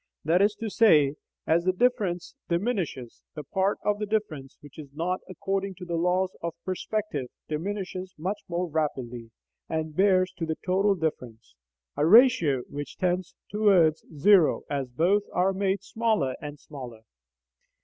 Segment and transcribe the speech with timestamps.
[0.25, 1.13] That is to say,
[1.45, 5.95] as the difference diminishes, the part of the difference which is not according to the
[5.95, 9.29] laws of perspective diminishes much more rapidly,
[9.69, 11.53] and bears to the total difference
[11.95, 17.01] a ratio which tends towards zero as both are made smaller and smaller.